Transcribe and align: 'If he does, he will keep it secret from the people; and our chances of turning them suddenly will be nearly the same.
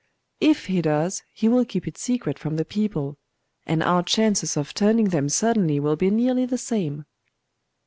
'If 0.39 0.65
he 0.65 0.81
does, 0.81 1.21
he 1.31 1.47
will 1.47 1.63
keep 1.63 1.87
it 1.87 1.95
secret 1.95 2.39
from 2.39 2.55
the 2.55 2.65
people; 2.65 3.19
and 3.67 3.83
our 3.83 4.01
chances 4.01 4.57
of 4.57 4.73
turning 4.73 5.09
them 5.09 5.29
suddenly 5.29 5.79
will 5.79 5.95
be 5.95 6.09
nearly 6.09 6.47
the 6.47 6.57
same. 6.57 7.05